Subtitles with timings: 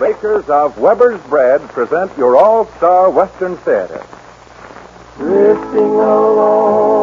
[0.00, 4.02] bakers of Weber's Bread present your all-star Western Theater.
[5.18, 6.99] Drifting along,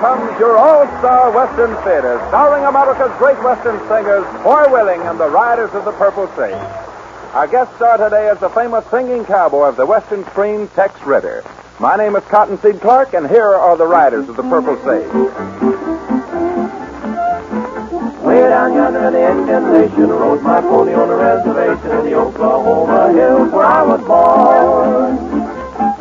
[0.00, 5.70] comes your all-star Western Theater, starring America's great Western singers, Foy Willing and the Riders
[5.72, 6.54] of the Purple Sage.
[7.34, 11.42] Our guest star today is the famous singing cowboy of the Western screen, Tex Ritter.
[11.80, 15.10] My name is Cottonseed Clark, and here are the Riders of the Purple Sage.
[18.22, 22.14] Way down yonder in the Indian Nation, rode my pony on a reservation in the
[22.14, 25.33] Oklahoma hills where I was born.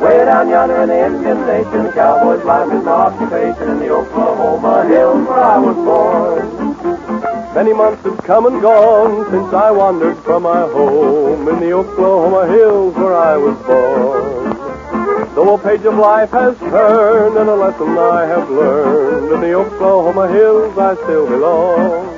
[0.04, 3.90] Way down yonder in the Indian Nation, the cowboy's life is my occupation in the
[3.90, 7.56] Oklahoma hills where I was born.
[7.56, 12.48] Many months have come and gone since I wandered from my home in the Oklahoma
[12.52, 15.36] hills where I was born.
[15.36, 19.54] Though a page of life has turned and a lesson I have learned, in the
[19.54, 22.13] Oklahoma hills I still belong.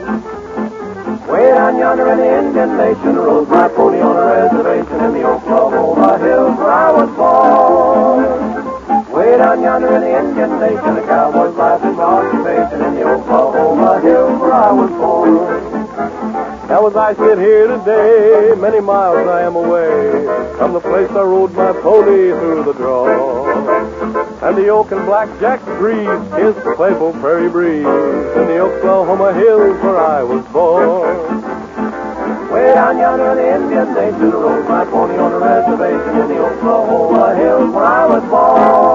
[1.27, 5.23] Way down yonder in the Indian Nation, rode my pony on a reservation in the
[5.25, 9.11] Oklahoma hills where I was born.
[9.11, 13.03] Way down yonder in the Indian Nation, a cowboy's life is my occupation in the
[13.09, 15.75] Oklahoma hills where I was born.
[16.69, 20.11] Now as I sit here today, many miles I am away
[20.57, 24.24] from the place I rode my pony through the draw.
[24.45, 26.07] And the oak and blackjack breeze
[26.37, 31.41] is the playful prairie breeze in the Oklahoma hills where I was born.
[32.51, 36.45] Way down yonder in the Indian Nation, rode my pony on a reservation in the
[36.45, 38.94] Oklahoma hills where I was born.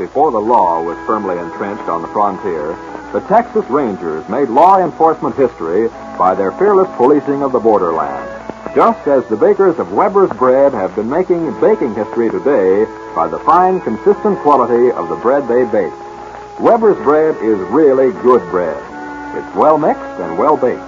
[0.00, 2.72] Before the law was firmly entrenched on the frontier,
[3.12, 8.26] the Texas Rangers made law enforcement history by their fearless policing of the borderland.
[8.74, 13.40] Just as the bakers of Weber's Bread have been making baking history today by the
[13.40, 15.92] fine, consistent quality of the bread they bake.
[16.58, 18.80] Weber's Bread is really good bread.
[19.36, 20.80] It's well mixed and well baked.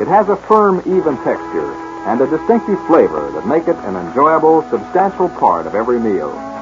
[0.00, 1.70] It has a firm, even texture
[2.08, 6.53] and a distinctive flavor that make it an enjoyable, substantial part of every meal.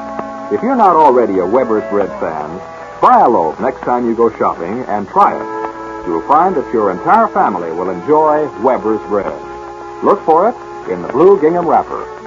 [0.53, 2.59] If you're not already a Weber's Bread fan,
[3.01, 6.07] buy a loaf next time you go shopping and try it.
[6.07, 9.33] You'll find that your entire family will enjoy Weber's Bread.
[10.05, 12.22] Look for it in the blue gingham wrapper.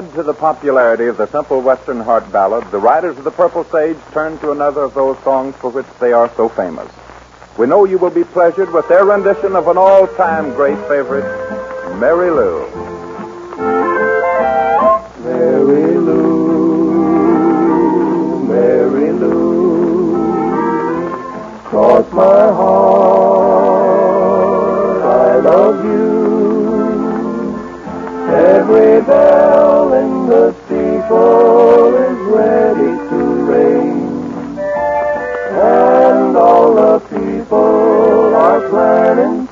[0.00, 3.64] Add to the popularity of the simple Western heart ballad, the Riders of the Purple
[3.64, 6.90] Sage turn to another of those songs for which they are so famous.
[7.58, 11.26] We know you will be pleasured with their rendition of an all-time great favorite,
[11.98, 12.66] Mary Lou.
[15.22, 17.34] Mary Lou,
[18.48, 21.10] Mary Lou,
[21.64, 22.99] cross my heart,
[30.30, 33.18] the steeple is ready to
[33.50, 34.30] ring,
[35.50, 39.48] and all the people are planning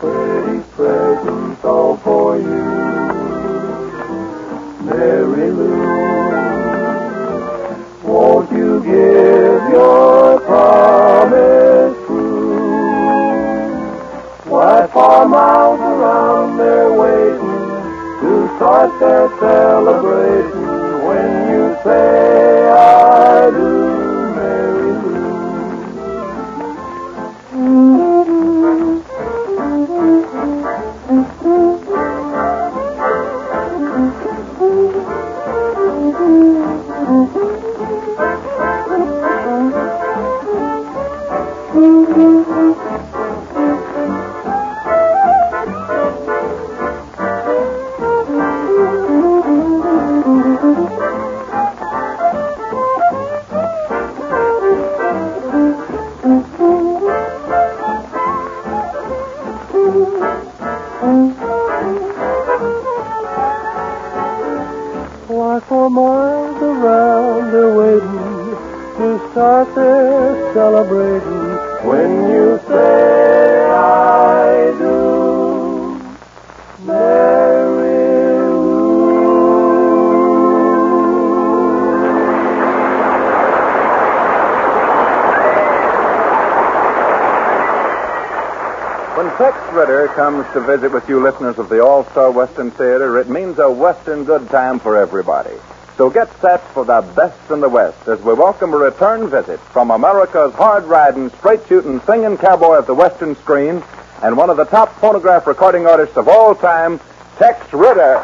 [90.58, 94.25] to visit with you listeners of the All Star Western Theater, it means a Western
[94.25, 95.55] good time for everybody.
[95.96, 99.60] So get set for the best in the West as we welcome a return visit
[99.60, 103.84] from America's hard riding, straight shooting, singing cowboy of the Western screen
[104.22, 106.99] and one of the top phonograph recording artists of all time,
[107.37, 108.16] Tex Ritter.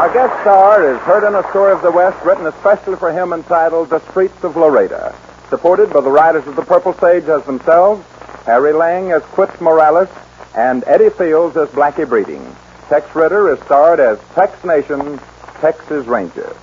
[0.00, 3.34] Our guest star is heard in a story of the West written especially for him
[3.34, 5.14] entitled The Streets of Laredo,
[5.50, 8.06] supported by the Riders of The Purple Sage as themselves,
[8.46, 10.08] Harry Lang as Quitz Morales,
[10.56, 12.56] and Eddie Fields as Blackie Breeding.
[12.88, 15.20] Tex Ritter is starred as Tex Nation,
[15.60, 16.54] Texas Ranger.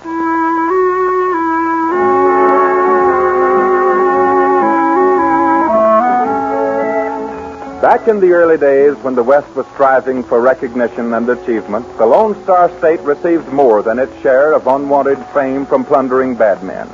[7.80, 12.06] Back in the early days when the West was striving for recognition and achievement, the
[12.06, 16.88] Lone Star State received more than its share of unwanted fame from plundering bad men.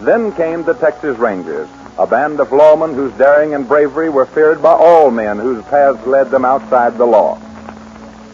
[0.00, 1.68] Then came the Texas Rangers,
[1.98, 6.06] a band of lawmen whose daring and bravery were feared by all men whose paths
[6.06, 7.36] led them outside the law.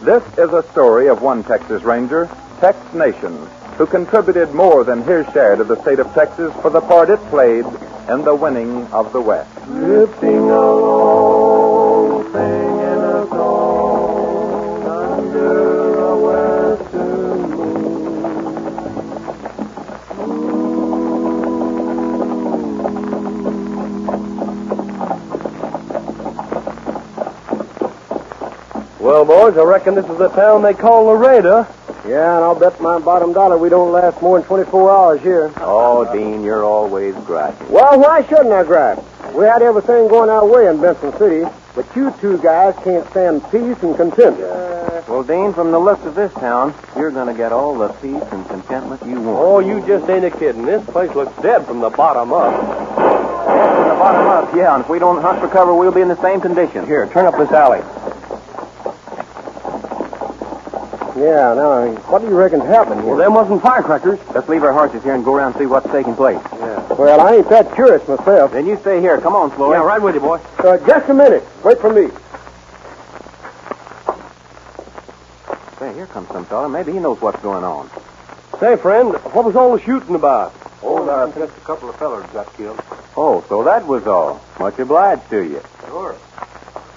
[0.03, 2.29] This is a story of one Texas Ranger,
[2.59, 3.35] Tex Nation,
[3.77, 7.19] who contributed more than his share to the state of Texas for the part it
[7.29, 7.65] played
[8.09, 9.49] in the winning of the West.
[10.47, 11.24] Along,
[29.15, 31.65] Well, boys, I reckon this is the town they call Laredo.
[32.05, 35.53] Yeah, and I'll bet my bottom dollar we don't last more than 24 hours here.
[35.55, 37.71] Oh, Dean, you're always griping.
[37.71, 38.99] Well, why shouldn't I gripe?
[39.33, 43.41] We had everything going our way in Benson City, but you two guys can't stand
[43.43, 44.51] peace and contentment.
[44.51, 47.87] Uh, well, Dean, from the looks of this town, you're going to get all the
[48.03, 49.39] peace and contentment you want.
[49.39, 50.65] Oh, you just ain't a kidding.
[50.65, 52.51] This place looks dead from the bottom up.
[52.51, 56.01] Yes, from the bottom up, yeah, and if we don't hunt for cover, we'll be
[56.01, 56.85] in the same condition.
[56.85, 57.79] Here, turn up this alley.
[61.15, 63.25] Yeah, now, what do you reckon's happened Well, here?
[63.25, 64.19] them wasn't firecrackers.
[64.33, 66.39] Let's leave our horses here and go around and see what's taking place.
[66.53, 66.93] Yeah.
[66.93, 68.51] Well, I ain't that curious myself.
[68.51, 69.21] Then you stay here.
[69.21, 69.75] Come on, Floyd.
[69.75, 70.41] Yeah, right with you, boy.
[70.59, 71.43] Uh, just a minute.
[71.63, 72.09] Wait for me.
[75.79, 76.67] Say, here comes some fella.
[76.67, 77.89] Maybe he knows what's going on.
[78.59, 80.53] Say, friend, what was all the shooting about?
[80.83, 82.81] Oh, uh, just a couple of fellers got killed.
[83.15, 84.41] Oh, so that was all.
[84.59, 85.61] Much obliged to you.
[85.87, 86.15] Sure.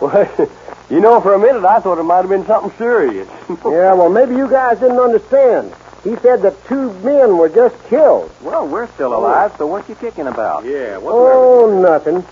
[0.01, 0.27] Well,
[0.91, 3.29] you know, for a minute I thought it might have been something serious.
[3.65, 5.75] Yeah, well, maybe you guys didn't understand.
[6.05, 8.31] He said that two men were just killed.
[8.41, 10.65] Well, we're still alive, so what you kicking about?
[10.65, 12.25] yeah, what's Oh, nothing.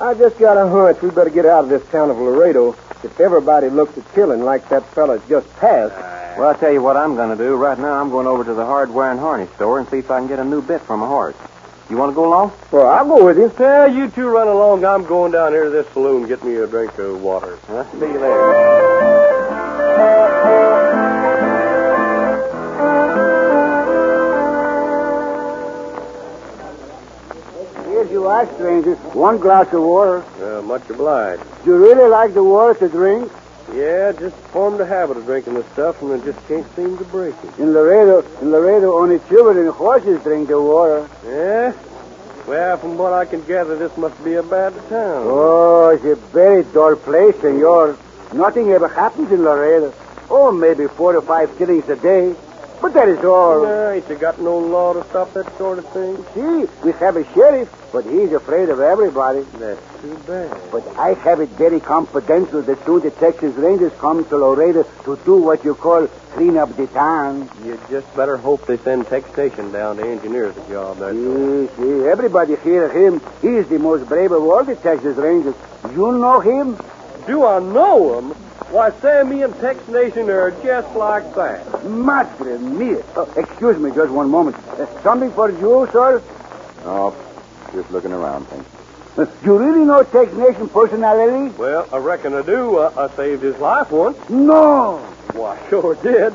[0.00, 3.18] I just got a hunch we better get out of this town of Laredo if
[3.20, 5.94] everybody looks at killing like that fella's just passed.
[6.38, 7.54] Well, I'll tell you what I'm going to do.
[7.56, 10.18] Right now, I'm going over to the hardware and harness store and see if I
[10.20, 11.34] can get a new bit from a horse.
[11.90, 12.52] You want to go along?
[12.70, 13.52] Well, I'll go with you.
[13.58, 14.84] Yeah, you two run along.
[14.84, 17.58] I'm going down here to this saloon get me a drink of water.
[17.66, 17.84] Huh?
[17.90, 19.30] See you later.
[28.10, 28.96] You are, stranger.
[29.14, 30.24] One glass of water.
[30.42, 31.42] Uh, much obliged.
[31.64, 33.30] Do you really like the water to drink?
[33.72, 37.04] Yeah, just formed a habit of drinking this stuff, and I just can't seem to
[37.04, 37.58] break it.
[37.58, 41.08] In Laredo, in Laredo, only children and horses drink the water.
[41.24, 41.72] Yeah?
[42.50, 45.22] Well, from what I can gather, this must be a bad town.
[45.24, 47.96] Oh, it's a very dull place, senor.
[48.32, 49.94] Nothing ever happens in Laredo.
[50.28, 52.34] Oh, maybe four or five killings a day.
[52.80, 53.62] But that is all.
[53.62, 56.16] Yeah, ain't you got no law to stop that sort of thing?
[56.34, 59.40] See, we have a sheriff, but he's afraid of everybody.
[59.58, 60.58] That's too bad.
[60.72, 65.18] But I have it very confidential that soon the Texas Rangers come to Laredo to
[65.26, 67.50] do what you call clean up the town.
[67.64, 70.98] You just better hope they send Tex Nation down to engineer the job.
[70.98, 71.68] That's all.
[71.76, 73.20] See, see, everybody hear him.
[73.42, 75.54] He's the most brave of all the Texas Rangers.
[75.92, 76.78] You know him?
[77.26, 78.49] Do I know him?
[78.70, 81.84] Why, Sammy and Tex Nation are just like that.
[81.84, 83.02] Madre mia.
[83.16, 84.56] Oh, excuse me just one moment.
[84.68, 86.22] Uh, something for you, sir?
[86.84, 87.12] Oh,
[87.72, 88.66] just looking around, thanks.
[89.18, 91.52] Uh, you really know Tex Nation personality?
[91.58, 92.78] Well, I reckon I do.
[92.78, 94.16] Uh, I saved his life once.
[94.30, 94.98] No.
[95.32, 96.32] Why, sure did.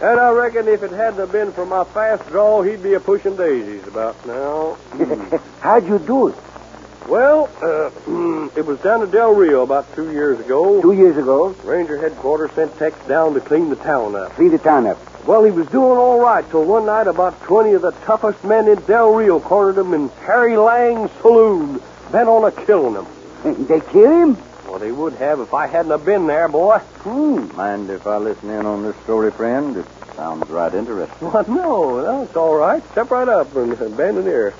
[0.00, 3.00] And I reckon if it hadn't have been for my fast draw, he'd be a
[3.00, 4.78] pushing daisies about now.
[5.60, 6.36] How'd you do it?
[7.08, 7.90] Well, uh,
[8.56, 10.80] it was down to Del Rio about two years ago.
[10.80, 11.48] Two years ago.
[11.62, 14.32] Ranger headquarters sent Tex down to clean the town up.
[14.32, 14.98] Clean the town up.
[15.26, 18.68] Well, he was doing all right till one night about 20 of the toughest men
[18.68, 21.80] in Del Rio cornered him in Harry Lang's saloon,
[22.10, 23.66] bent on a killing him.
[23.66, 24.36] They kill him?
[24.66, 26.78] Well, they would have if I hadn't have been there, boy.
[26.78, 27.54] Hmm.
[27.56, 29.76] Mind if I listen in on this story, friend?
[29.76, 31.30] It sounds right interesting.
[31.30, 32.82] Well, no, no, it's all right.
[32.92, 34.54] Step right up and bend an ear.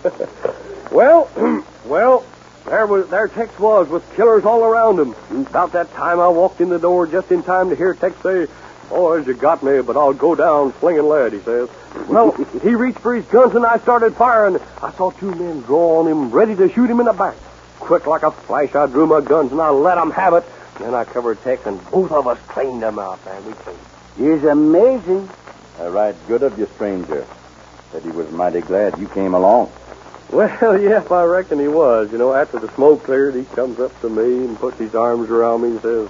[0.90, 1.28] Well,
[1.86, 2.24] well,
[2.66, 5.14] there was there Tex was with killers all around him.
[5.46, 8.46] About that time, I walked in the door just in time to hear Tex say,
[8.88, 11.68] "Boys, you got me, but I'll go down slinging lead." He says.
[12.08, 14.58] Well, he reached for his guns and I started firing.
[14.82, 17.36] I saw two men draw on him, ready to shoot him in the back.
[17.80, 20.44] Quick like a flash, I drew my guns and I let 'em have it.
[20.78, 23.44] Then I covered Tex and both of us cleaned them out, man.
[23.46, 23.78] We cleaned.
[24.16, 25.28] He's amazing.
[25.80, 27.24] Uh, right good of you, stranger.
[27.92, 29.70] Said he was mighty glad you came along.
[30.30, 32.10] Well, yes, I reckon he was.
[32.12, 35.30] You know, after the smoke cleared, he comes up to me and puts his arms
[35.30, 36.08] around me and says,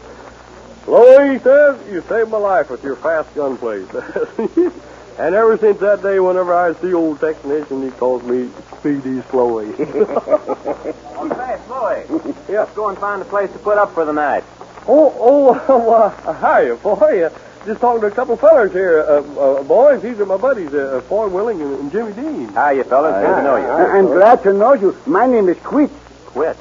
[0.87, 3.79] he says, you saved my life with your fast gunplay.
[5.19, 9.21] and ever since that day, whenever I see old Tex Nation, he calls me Speedy
[9.31, 9.75] Slowy.
[9.77, 12.49] Hey, Slowy.
[12.49, 12.61] Yeah.
[12.61, 14.45] Let's go and find a place to put up for the night.
[14.87, 17.31] oh, oh, uh, hiya, boy.
[17.65, 19.01] Uh, just talking to a couple fellers here.
[19.01, 22.49] Uh, uh, boys, these are my buddies, uh, Foy Willing and, and Jimmy Dean.
[22.49, 23.15] How you fellas?
[23.25, 23.65] Good to know you.
[23.67, 24.97] I- I'm glad to know you.
[25.07, 25.91] My name is Quit.
[26.27, 26.57] Quit.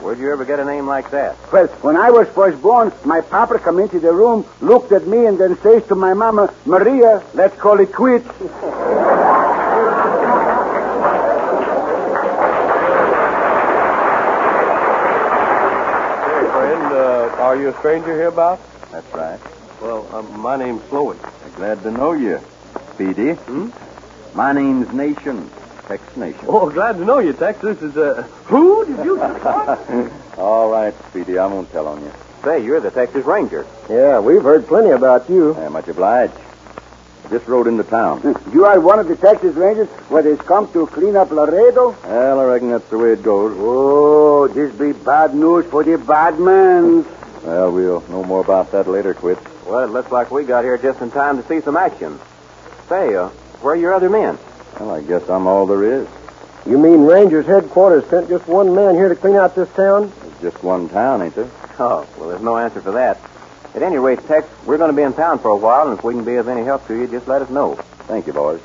[0.00, 1.36] Where'd you ever get a name like that?
[1.52, 5.26] Well, when I was first born, my papa come into the room, looked at me,
[5.26, 8.22] and then says to my mama, Maria, let's call it quit.
[16.26, 18.62] Hey, friend, uh, are you a stranger hereabouts?
[18.92, 19.40] That's right.
[19.80, 21.16] Well, um, my name's Slowy.
[21.56, 22.40] Glad to know you,
[22.94, 23.32] Speedy.
[23.32, 23.68] Hmm?
[24.34, 25.50] My name's Nation,
[25.86, 26.44] Tex Nation.
[26.48, 27.60] Oh, glad to know you, Tex.
[27.60, 29.20] This is, uh, who did you?
[30.38, 32.12] All right, Speedy, I won't tell on you.
[32.42, 33.66] Say, you're the Texas Ranger.
[33.90, 35.54] Yeah, we've heard plenty about you.
[35.54, 36.34] Yeah, much obliged.
[37.28, 38.22] Just rode into town.
[38.52, 41.96] You are one of the Texas Rangers where they come to clean up Laredo?
[42.04, 43.54] Well, I reckon that's the way it goes.
[43.58, 47.04] Oh, this be bad news for the bad man.
[47.42, 49.38] Well, we'll know more about that later, Quit.
[49.66, 52.20] Well, it looks like we got here just in time to see some action.
[52.88, 53.28] Say, uh,
[53.60, 54.38] where are your other men?
[54.78, 56.08] Well, I guess I'm all there is.
[56.66, 60.12] You mean Rangers headquarters sent just one man here to clean out this town?
[60.20, 61.50] There's just one town, ain't there?
[61.78, 63.20] Oh, well, there's no answer for that.
[63.74, 66.04] At any rate, Tex, we're going to be in town for a while, and if
[66.04, 67.74] we can be of any help to you, just let us know.
[68.06, 68.60] Thank you, boys.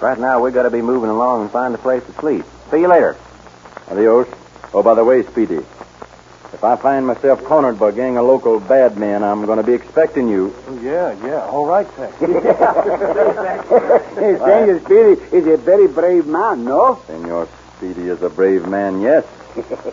[0.00, 2.44] Right now, we've got to be moving along and find a place to sleep.
[2.70, 3.16] See you later.
[3.88, 4.28] Adios.
[4.74, 5.60] Oh, by the way, Speedy,
[6.54, 9.64] if I find myself cornered by a gang of local bad men, I'm going to
[9.64, 10.54] be expecting you.
[10.68, 11.44] Oh, yeah, yeah.
[11.46, 12.16] All right, Tex.
[14.14, 17.00] Senor Speedy is a very brave man, no?
[17.06, 19.24] Senor Speedy is a brave man, yes.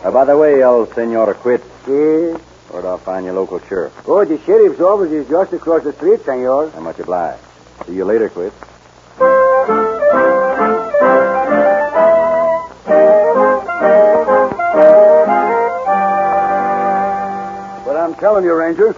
[0.02, 2.40] Uh, by the way, El Senor Quit, Yes.
[2.70, 3.92] where'd I find your local sheriff?
[4.08, 6.70] Oh, the sheriff's office is just across the street, senor.
[6.70, 7.42] How much obliged.
[7.86, 8.52] See you later, Quit.
[18.22, 18.94] Telling you, Ranger,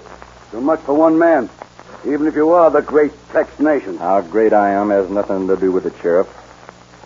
[0.50, 1.48] too much for one man.
[2.06, 3.96] Even if you are the great Tex Nation.
[3.96, 6.28] How great I am has nothing to do with the sheriff.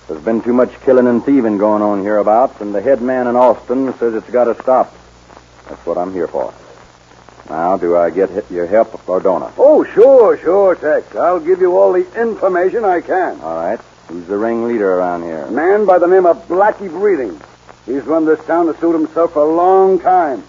[0.08, 3.36] There's been too much killing and thieving going on hereabouts, and the head man in
[3.36, 4.92] Austin says it's got to stop.
[5.68, 6.52] That's what I'm here for.
[7.48, 9.52] Now, do I get hit your help or don't I?
[9.56, 11.14] Oh, sure, sure, Tex.
[11.14, 13.40] I'll give you all the information I can.
[13.42, 13.78] All right.
[14.08, 15.44] Who's the ringleader around here?
[15.44, 17.40] A man by the name of Blackie Breeding.
[17.86, 20.42] He's run this town to suit himself for a long time.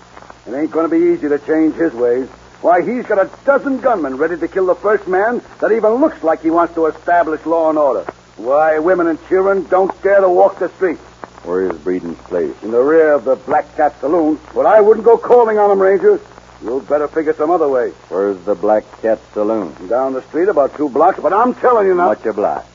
[0.50, 2.28] It ain't going to be easy to change his ways.
[2.62, 6.24] Why, he's got a dozen gunmen ready to kill the first man that even looks
[6.24, 8.02] like he wants to establish law and order.
[8.36, 11.02] Why, women and children don't dare to walk the streets.
[11.44, 12.56] Where is Breeden's place?
[12.64, 14.40] In the rear of the Black Cat Saloon.
[14.56, 16.20] But I wouldn't go calling on him, Rangers.
[16.64, 17.92] You'll better figure some other way.
[18.10, 19.76] Where's the Black Cat Saloon?
[19.88, 22.08] Down the street about two blocks, but I'm telling you now.
[22.08, 22.66] Much obliged.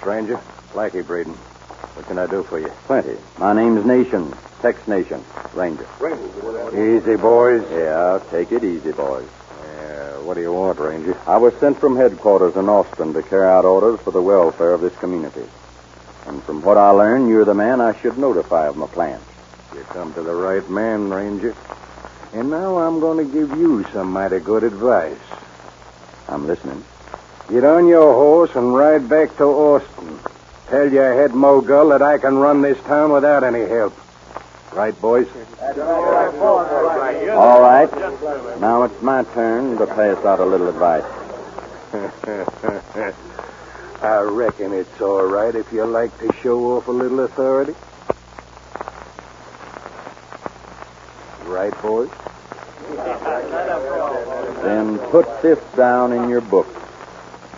[0.00, 0.40] Stranger.
[0.72, 1.34] Blackie Braden.
[1.34, 2.70] What can I do for you?
[2.86, 3.16] Plenty.
[3.38, 4.34] My name's Nation.
[4.62, 5.24] Tex Nation.
[5.54, 5.86] Ranger.
[6.72, 7.64] Easy, boys.
[7.70, 9.28] Yeah, take it easy, boys.
[9.62, 11.18] Yeah, what do you want, Ranger?
[11.26, 14.80] I was sent from headquarters in Austin to carry out orders for the welfare of
[14.80, 15.44] this community.
[16.26, 19.24] And from what I learned, you're the man I should notify of my plans.
[19.74, 21.54] You come to the right man, Ranger.
[22.32, 25.18] And now I'm going to give you some mighty good advice.
[26.28, 26.84] I'm listening.
[27.50, 30.20] Get on your horse and ride back to Austin.
[30.68, 33.92] Tell your head mogul that I can run this town without any help.
[34.72, 35.26] Right, boys?
[37.32, 37.90] All right.
[38.60, 41.02] Now it's my turn to pass out a little advice.
[44.00, 47.74] I reckon it's all right if you like to show off a little authority.
[51.50, 52.10] Right, boys?
[54.62, 56.79] Then put this down in your book.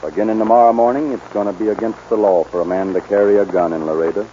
[0.03, 3.39] Beginning tomorrow morning, it's going to be against the law for a man to carry
[3.39, 4.29] a gun in Laredo.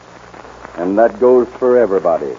[0.77, 2.35] And that goes for everybody,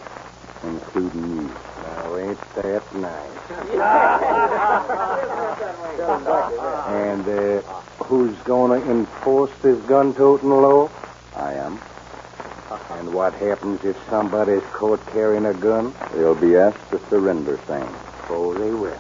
[0.65, 1.43] including you.
[1.43, 3.51] Now, ain't that nice?
[6.89, 7.61] and uh,
[8.03, 10.91] who's going to enforce this gun-toting law?
[11.37, 11.79] I am.
[12.99, 15.95] And what happens if somebody's caught carrying a gun?
[16.15, 17.95] They'll be asked to surrender same.
[18.29, 18.99] Oh, they will.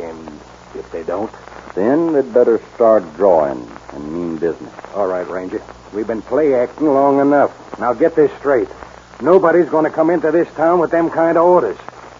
[0.00, 0.40] And
[0.74, 1.30] if they don't?
[1.74, 4.72] Then they'd better start drawing and mean business.
[4.94, 5.62] All right, Ranger.
[5.92, 7.78] We've been play acting long enough.
[7.78, 8.68] Now get this straight.
[9.20, 11.78] Nobody's going to come into this town with them kind of orders.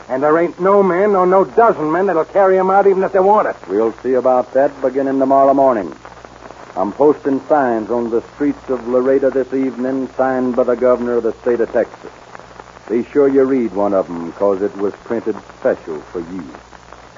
[0.09, 3.13] And there ain't no man or no dozen men that'll carry 'em out even if
[3.13, 3.57] they want it.
[3.69, 5.95] We'll see about that beginning tomorrow morning.
[6.77, 11.23] I'm posting signs on the streets of Laredo this evening, signed by the governor of
[11.23, 12.11] the state of Texas.
[12.89, 16.43] Be sure you read one of 'em, 'cause it was printed special for you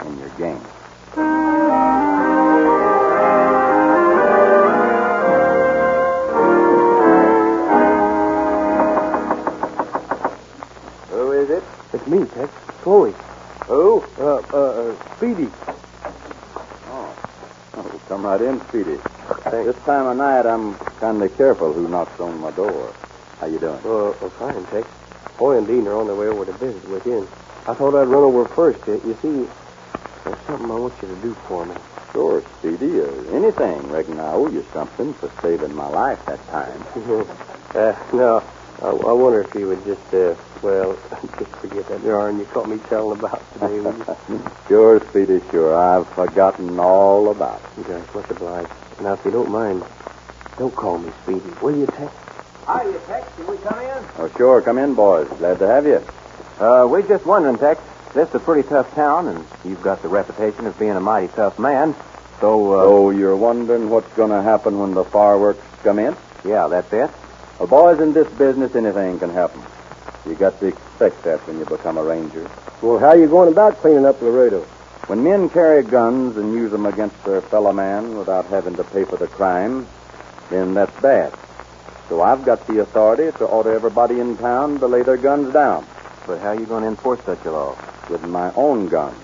[0.00, 0.60] and your gang.
[1.16, 1.22] Who
[11.32, 11.62] is it?
[11.94, 12.52] It's me, Tex.
[12.82, 13.14] Slowy.
[13.64, 14.04] Who?
[14.18, 15.48] Uh, uh, uh, Speedy.
[16.84, 18.98] Oh, come right in, Speedy.
[19.50, 22.92] This time of night, I'm kind of careful who knocks on my door.
[23.40, 23.78] How you doing?
[23.78, 24.86] Uh, well, fine, Tex.
[25.38, 27.26] Foy and Dean are on their way over to visit with you.
[27.66, 28.86] I thought I'd run over first.
[28.86, 29.48] You see,
[30.26, 31.74] there's something I want you to do for me.
[32.12, 33.00] Sure, Speedy.
[33.00, 33.88] Uh, anything.
[33.90, 36.84] Reckon I owe you something for saving my life that time.
[37.74, 38.42] uh, no,
[38.82, 40.98] I, I wonder if you would just, uh, well,
[41.38, 44.42] just forget that yarn you caught me telling about today, will you?
[44.68, 45.76] Sure, Speedy, sure.
[45.76, 47.78] I've forgotten all about it.
[47.78, 48.70] You guys, much obliged.
[49.00, 49.84] Now, if you don't mind,
[50.58, 52.12] don't call me Speedy, will you, Tex?
[52.66, 53.32] Hiya, Tex.
[53.36, 54.04] Can we come in?
[54.18, 54.60] Oh, sure.
[54.62, 55.28] Come in, boys.
[55.38, 56.02] Glad to have you.
[56.58, 57.80] Uh, we're just wondering, Tex.
[58.16, 61.28] This is a pretty tough town, and you've got the reputation of being a mighty
[61.28, 61.94] tough man.
[62.40, 66.16] So, uh, Oh, you're wondering what's going to happen when the fireworks come in?
[66.42, 67.10] yeah, that's it.
[67.58, 69.60] Well, boys, in this business, anything can happen.
[70.24, 72.48] You got to expect that when you become a ranger.
[72.80, 74.62] Well, how are you going about cleaning up Laredo?
[75.08, 79.04] When men carry guns and use them against their fellow man without having to pay
[79.04, 79.86] for the crime,
[80.48, 81.34] then that's bad.
[82.08, 85.84] So I've got the authority to order everybody in town to lay their guns down
[86.26, 87.76] But how are you going to enforce such a law?
[88.08, 89.14] With my own gun,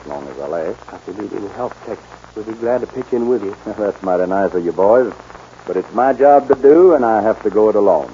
[0.00, 0.78] as long as I last.
[0.92, 2.00] If you need any help, Tex,
[2.34, 3.56] we'll be glad to pitch in with you.
[3.66, 5.12] That's mighty nice of you, boys.
[5.66, 8.12] But it's my job to do, and I have to go it alone.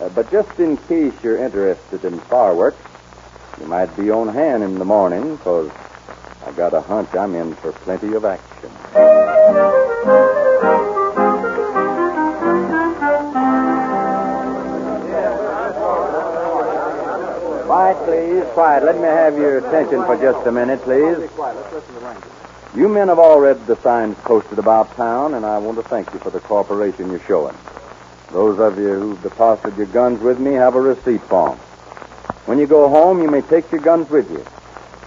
[0.00, 2.80] Uh, but just in case you're interested in fireworks,
[3.60, 5.70] you might be on hand in the morning, 'cause
[6.46, 8.70] I got a hunch I'm in for plenty of action.
[17.94, 18.44] Quiet, please.
[18.52, 18.84] Quiet.
[18.84, 21.28] Let me have your attention for just a minute, please.
[22.76, 26.12] You men have all read the signs posted about town, and I want to thank
[26.12, 27.56] you for the cooperation you're showing.
[28.30, 31.58] Those of you who've deposited your guns with me have a receipt form.
[32.46, 34.44] When you go home, you may take your guns with you.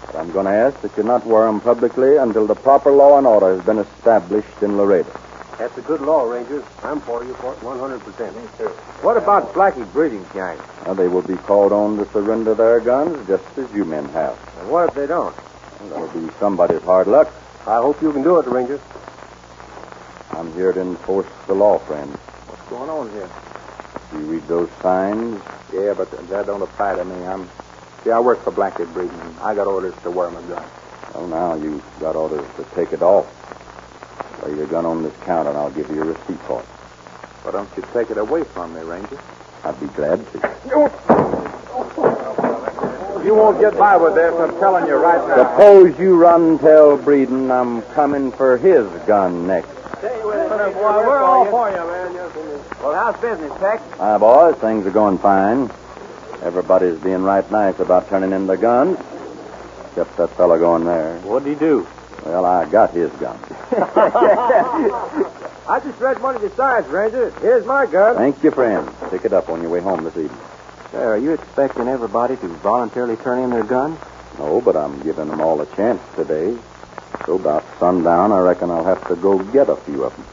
[0.06, 3.16] But I'm going to ask that you not wear them publicly until the proper law
[3.16, 5.23] and order has been established in Laredo.
[5.58, 6.64] That's a good law, Rangers.
[6.82, 9.02] I'm for you for it 100%.
[9.02, 10.58] What about Blackie Breeding's gang?
[10.84, 14.36] Now, they will be called on to surrender their guns just as you men have.
[14.58, 15.34] And what if they don't?
[15.80, 17.32] Well, that'll be somebody's hard luck.
[17.66, 18.80] I hope you can do it, Rangers.
[20.32, 22.10] I'm here to enforce the law, friend.
[22.10, 23.30] What's going on here?
[24.10, 25.40] Do you read those signs?
[25.72, 27.14] Yeah, but that don't apply to me.
[27.24, 27.48] I'm.
[28.02, 30.64] See, I work for Blackie Breeding, and I got orders to wear my gun.
[31.14, 33.26] Well, now you've got orders to take it off.
[34.44, 36.66] Lay your gun on this counter, and I'll give you a receipt for it.
[37.44, 39.18] Why don't you take it away from me, Ranger?
[39.64, 40.38] I'd be glad to.
[43.24, 45.36] You won't get by with this, I'm telling you right now.
[45.36, 49.70] Suppose you run tell Breeden I'm coming for his gun next.
[49.98, 50.80] Stay with it, boy.
[50.80, 52.12] We're all for you, man.
[52.82, 53.82] Well, how's business, Tex?
[53.96, 54.56] Hi, boys.
[54.56, 55.70] Things are going fine.
[56.42, 58.98] Everybody's being right nice about turning in their guns.
[59.86, 61.18] Except that fellow going there.
[61.20, 61.86] What'd he do?
[62.24, 63.38] Well, I got his gun.
[65.68, 67.30] I just read one of your signs, Ranger.
[67.40, 68.16] Here's my gun.
[68.16, 68.88] Thank you, friend.
[69.10, 70.38] Pick it up on your way home this evening.
[70.90, 73.98] Say, are you expecting everybody to voluntarily turn in their guns?
[74.38, 76.56] No, but I'm giving them all a chance today.
[77.26, 80.26] So about sundown, I reckon I'll have to go get a few of them.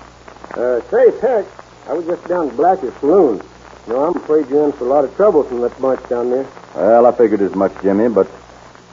[0.51, 1.47] Uh, say, Tex,
[1.87, 3.41] I was just down to Blackie's saloon.
[3.87, 6.29] You know, I'm afraid you're in for a lot of trouble from that bunch down
[6.29, 6.47] there.
[6.75, 8.27] Well, I figured as much, Jimmy, but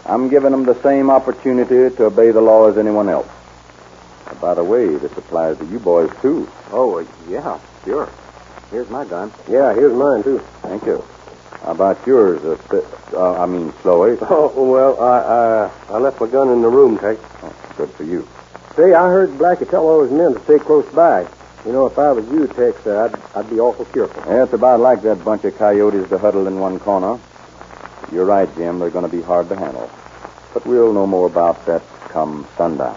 [0.09, 3.29] I'm giving them the same opportunity to obey the law as anyone else.
[4.41, 6.49] By the way, this applies to you boys, too.
[6.71, 8.09] Oh, uh, yeah, sure.
[8.71, 9.33] Here's my gun.
[9.49, 10.39] Yeah, here's mine, too.
[10.63, 11.05] Thank you.
[11.63, 14.17] How about yours, uh, Sp- uh, I mean, Slowey?
[14.31, 15.19] Oh, well, I,
[15.93, 17.21] I, I left my gun in the room, Tex.
[17.43, 18.27] Oh, good for you.
[18.77, 21.27] Say, I heard Blackie tell all his men to stay close by.
[21.67, 24.23] You know, if I was you, Tex, uh, I'd, I'd be awful careful.
[24.33, 27.19] Yeah, it's about like that bunch of coyotes to huddle in one corner.
[28.11, 28.79] You're right, Jim.
[28.79, 29.91] They're going to be hard to handle.
[30.55, 32.97] But we'll know more about that come sundown.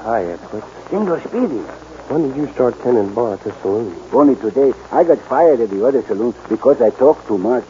[0.00, 0.64] Hi, Edward.
[0.90, 1.62] Senor Speedy.
[2.10, 3.96] When did you start tending bar at this saloon?
[4.12, 7.64] Only today, I got fired at the other saloon because I talked too much.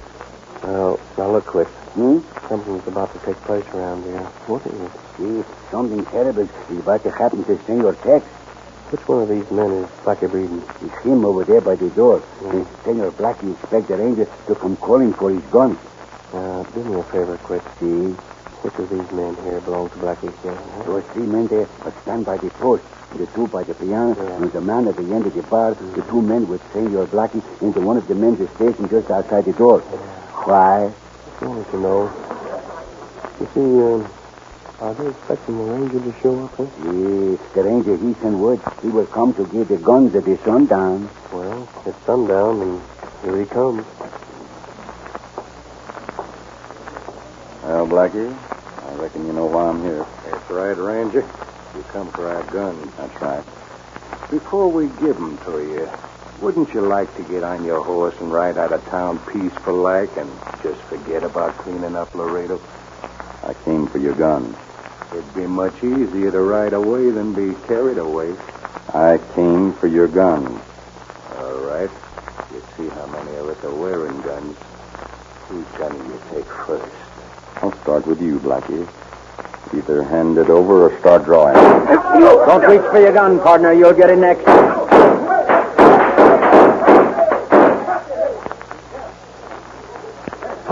[0.64, 1.68] Well, now look, Quit.
[1.94, 2.18] Hmm?
[2.48, 4.18] Something's about to take place around here.
[4.48, 4.92] What is it?
[5.18, 8.24] See, something terrible is about to happen to Senor Tex.
[8.92, 10.62] Which one of these men is Blackie breeding?
[10.82, 12.22] It's him over there by the door.
[12.44, 15.78] And Senor Blackie expects the ranger to come calling for his gun.
[16.32, 17.62] Uh, do me a favor, Quit.
[17.80, 18.12] See,
[18.64, 20.56] Which of these men here belong to Blackie's gang?
[20.56, 20.82] huh?
[20.84, 22.84] those three men there but stand by the post.
[23.16, 26.00] The two by the piano, and the man at the end of the bar, the
[26.08, 29.44] two men with Senor Blackie, and the one of the men is stationed just outside
[29.44, 29.80] the door.
[30.48, 30.90] Why?
[31.42, 32.06] I wanted to know.
[33.42, 34.06] You see, um,
[34.78, 36.70] are they expecting the ranger to show up, huh?
[36.86, 40.38] Yes, the ranger, he sent word he will come to get the guns at the
[40.46, 41.10] sundown.
[41.34, 42.78] Well, it's sundown, and
[43.26, 43.82] here he comes.
[47.66, 48.30] Well, Blackie,
[48.86, 50.06] I reckon you know why I'm here.
[50.22, 51.26] That's right, Ranger.
[51.74, 52.86] You come for our guns.
[52.96, 53.44] That's right.
[54.30, 55.90] Before we give 'em to you,
[56.42, 60.16] wouldn't you like to get on your horse and ride out of town peaceful like
[60.16, 60.28] and
[60.60, 62.60] just forget about cleaning up Laredo?
[63.44, 64.56] I came for your gun.
[65.12, 68.34] It'd be much easier to ride away than be carried away.
[68.92, 70.60] I came for your gun.
[71.36, 71.90] All right.
[72.52, 74.56] You see how many of us are wearing guns.
[75.46, 76.92] Whose gun do you take first?
[77.62, 78.88] I'll start with you, Blackie.
[79.72, 81.54] Either hand it over or start drawing.
[81.54, 83.72] Don't reach for your gun, partner.
[83.72, 84.42] You'll get it next.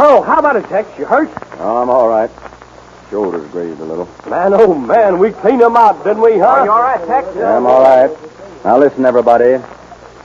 [0.03, 0.99] Oh, how about it, Tex?
[0.99, 1.31] You hurt?
[1.59, 2.31] Oh, I'm all right.
[3.09, 4.07] Shoulders grazed a little.
[4.29, 6.47] Man, oh, man, we cleaned him out, didn't we, huh?
[6.47, 7.29] Are you all right, Tex?
[7.37, 8.11] Yeah, I'm all right.
[8.65, 9.63] Now listen, everybody.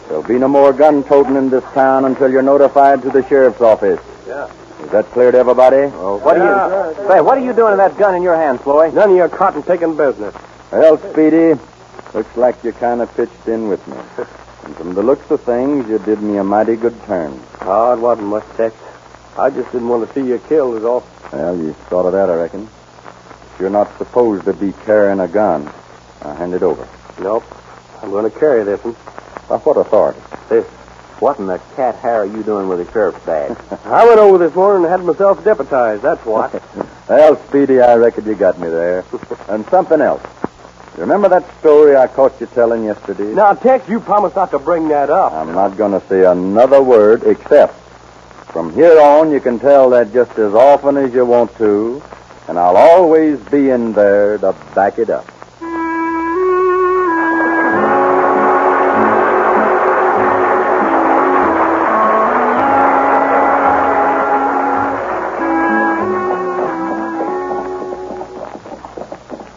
[0.08, 3.62] There'll be no more gun toting in this town until you're notified to the sheriff's
[3.62, 4.00] office.
[4.28, 4.52] Yeah.
[4.84, 5.78] Is that clear to everybody?
[5.78, 7.08] Well, what are you...
[7.08, 8.94] Say, what are you doing with that gun in your hand, Floyd?
[8.94, 10.36] None of your cotton picking business.
[10.72, 11.60] Well, Speedy,
[12.14, 13.98] looks like you kind of pitched in with me.
[14.66, 17.40] And from the looks of things, you did me a mighty good turn.
[17.62, 18.76] Oh, it wasn't much, Tex.
[19.38, 21.06] I just didn't want to see you killed, is all.
[21.34, 22.70] Well, you thought of that, I reckon.
[23.60, 25.66] You're not supposed to be carrying a gun.
[26.24, 26.88] Now, hand it over.
[27.20, 27.44] Nope.
[28.02, 28.94] I'm going to carry this one.
[29.50, 30.20] By what authority?
[30.50, 30.66] This.
[31.20, 33.58] What in the cat hair are you doing with the sheriff's badge?
[33.86, 36.62] I went over this morning and had myself deputized, that's what.
[37.08, 39.06] Well, Speedy, I reckon you got me there.
[39.48, 40.24] and something else.
[40.96, 43.32] You remember that story I caught you telling yesterday?
[43.32, 45.34] now, Tex, you promised not to bring that up.
[45.34, 47.85] I'm not going to say another word except
[48.56, 52.02] from here on you can tell that just as often as you want to,
[52.48, 55.28] and I'll always be in there to back it up.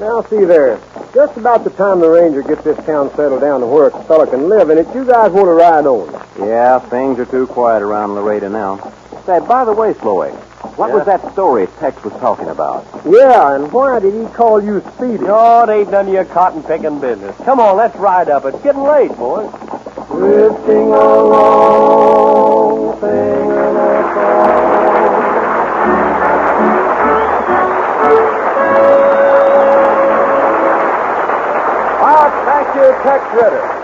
[0.01, 0.81] Now, see there.
[1.15, 4.27] Just about the time the ranger gets this town settled down to where a fella
[4.27, 6.13] can live in it, you guys want to ride on.
[6.39, 8.88] yeah, things are too quiet around Laredo now.
[9.29, 10.33] Say, by the way, Floyd,
[10.79, 12.87] what was that story Tex was talking about?
[13.05, 15.27] Yeah, and why did he call you Speedy?
[15.29, 17.37] Oh, it ain't none of your cotton picking business.
[17.45, 18.47] Come on, let's ride up.
[18.47, 19.51] It's getting late, boys.
[20.09, 24.49] Drifting along, singing a song.
[32.01, 33.78] Ah, thank you, Tex Ritter.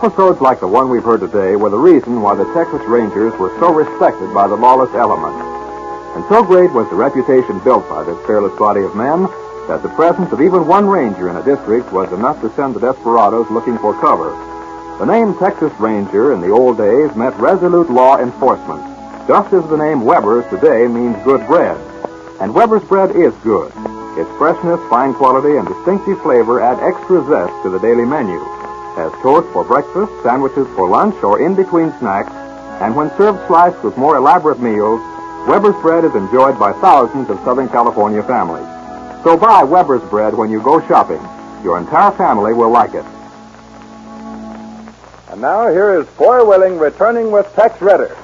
[0.00, 3.52] Episodes like the one we've heard today were the reason why the Texas Rangers were
[3.60, 5.36] so respected by the lawless element.
[6.16, 9.28] And so great was the reputation built by this fearless body of men
[9.68, 12.80] that the presence of even one ranger in a district was enough to send the
[12.80, 14.32] desperados looking for cover.
[14.96, 18.80] The name Texas Ranger in the old days meant resolute law enforcement,
[19.28, 21.76] just as the name Weber's today means good bread.
[22.40, 23.68] And Weber's bread is good.
[24.16, 28.40] Its freshness, fine quality, and distinctive flavor add extra zest to the daily menu.
[28.96, 32.32] As toast for breakfast, sandwiches for lunch, or in between snacks,
[32.82, 35.00] and when served sliced with more elaborate meals,
[35.46, 38.66] Weber's bread is enjoyed by thousands of Southern California families.
[39.22, 41.20] So buy Weber's bread when you go shopping.
[41.62, 43.04] Your entire family will like it.
[45.30, 48.16] And now here is Foy Willing returning with Tex Ritter.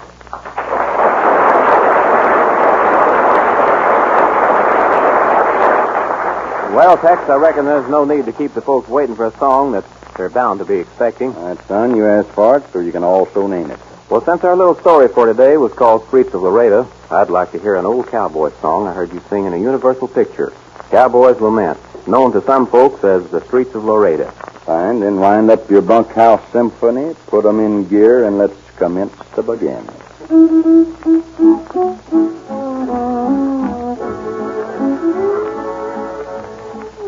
[6.75, 9.73] Well, Tex, I reckon there's no need to keep the folks waiting for a song
[9.73, 9.85] that
[10.17, 11.35] they're bound to be expecting.
[11.35, 13.79] All right, son, you asked for it, so you can also name it.
[14.09, 17.59] Well, since our little story for today was called Streets of Laredo, I'd like to
[17.59, 20.53] hear an old cowboy song I heard you sing in a Universal picture,
[20.91, 24.31] Cowboy's Lament, known to some folks as The Streets of Laredo.
[24.65, 29.43] Fine, then wind up your bunkhouse symphony, put 'em in gear, and let's commence to
[29.43, 29.85] begin.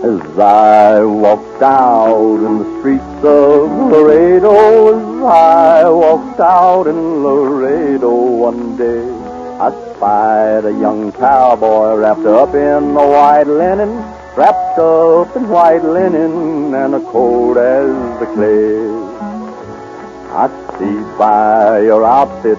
[0.00, 8.08] As I walked out in the streets of Laredo, as I walked out in Laredo
[8.08, 9.02] one day,
[9.58, 13.90] I spied a young cowboy wrapped up in the white linen,
[14.36, 18.86] wrapped up in white linen and a cold as the clay.
[20.30, 20.46] I
[20.78, 22.58] see by your outfit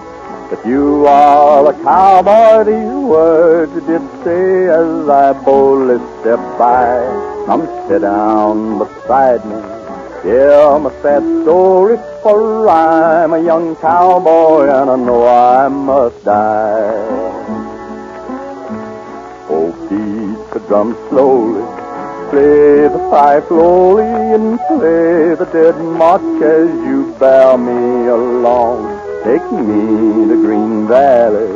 [0.49, 2.63] that you are a cowboy.
[2.63, 7.45] These words you did say as I boldly stepped by.
[7.45, 9.79] Come sit down beside me.
[10.23, 17.39] Tell my sad story, for I'm a young cowboy and I know I must die.
[19.49, 21.63] Oh, beat the drum slowly,
[22.31, 28.98] play the pipe slowly, and play the dead march as you bear me along.
[29.23, 31.47] Take me to Green Valley,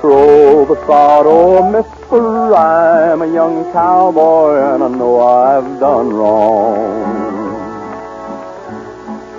[0.00, 7.54] throw the o'er me, for I'm a young cowboy and I know I've done wrong.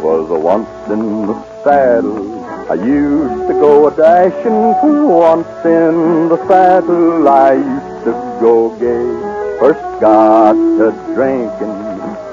[0.02, 1.36] Was a once in the
[1.66, 2.46] saddle.
[2.72, 4.74] I used to go a dashing
[5.10, 7.28] once in the saddle.
[7.28, 9.60] I used to go gay.
[9.60, 11.76] First got to drinking,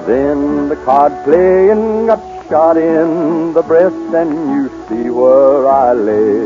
[0.07, 2.07] then the card playing.
[2.07, 6.43] Got shot in the breast, and you see where I lay.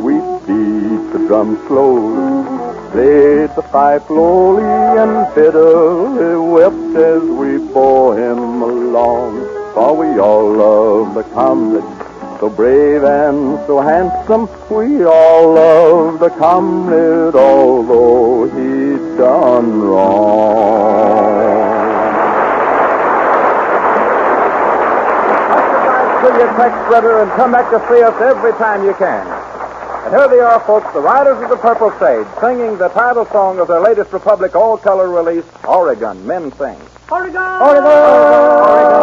[0.00, 0.14] We
[0.46, 2.44] beat the drum slowly,
[2.90, 9.32] played the fife lowly, and bitterly wept as we bore him along.
[9.74, 11.84] For we all love the comrade,
[12.40, 14.48] so brave and so handsome.
[14.68, 21.71] We all love the comrade, although he'd done wrong.
[26.22, 29.26] To your Tex Ritter and come back to see us every time you can.
[30.06, 33.58] And here they are, folks, the Riders of the Purple Sage, singing the title song
[33.58, 36.24] of their latest Republic all-color release, Oregon.
[36.24, 36.78] Men sing.
[37.10, 37.42] Oregon!
[37.42, 37.84] Oregon!
[37.84, 39.02] Oregon!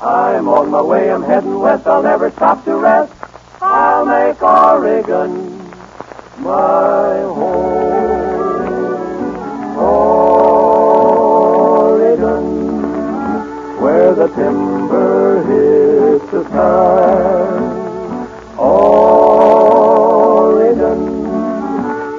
[0.00, 3.12] I'm on my way, I'm heading west, I'll never stop to rest.
[3.60, 5.58] I'll make Oregon
[6.38, 7.77] my home.
[14.18, 17.54] The timber hits the sky.
[18.58, 20.02] Oregon,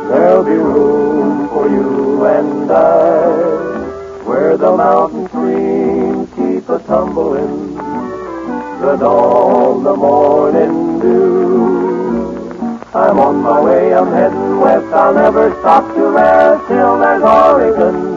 [0.08, 7.76] there'll be room for you and I, where the mountain streams keep a tumbling,
[8.80, 12.80] the dawn, the morning dew.
[12.94, 18.09] I'm on my way, I'm heading west, I'll never stop to rest till there's Oregon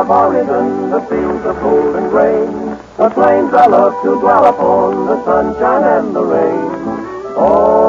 [0.00, 2.50] of Oregon, the fields of golden grain,
[2.96, 6.70] the plains I love to dwell upon, the sunshine and the rain.
[7.36, 7.86] Oregon,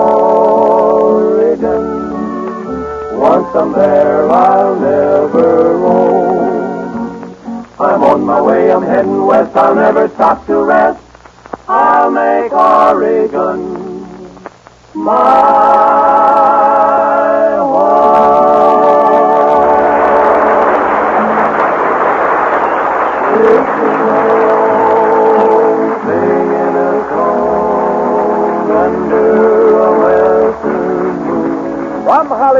[3.17, 7.33] once I'm there, I'll never roam.
[7.79, 10.99] I'm on my way, I'm heading west, I'll never stop to rest.
[11.69, 13.79] I'll make Oregon
[14.93, 15.70] my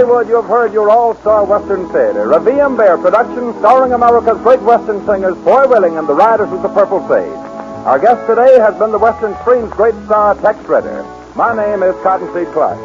[0.02, 2.76] Hollywood, you've heard your all-star Western theater, a V.M.
[2.76, 7.08] Bear production starring America's great Western singers, Foy Willing and the Riders of the Purple
[7.08, 7.38] Sage.
[7.86, 11.04] Our guest today has been the Western Screen's great star, Tex Ritter.
[11.36, 12.82] My name is Cottonseed Clark.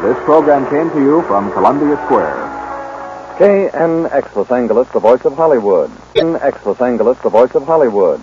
[0.00, 2.48] This program came to you from Columbia Square.
[3.36, 5.90] KNX Los Angeles, the voice of Hollywood.
[6.14, 8.18] KNX Los Angeles, the voice of Hollywood.